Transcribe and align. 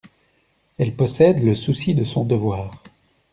Elle 0.79 0.95
possède 0.95 1.43
le 1.43 1.53
souci 1.53 1.93
de 1.93 2.03
son 2.03 2.25
devoir. 2.25 2.71